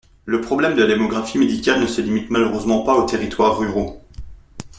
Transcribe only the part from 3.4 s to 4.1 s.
ruraux.